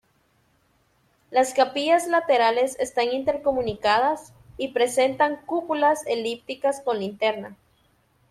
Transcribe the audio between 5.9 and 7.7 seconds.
elípticas con linterna.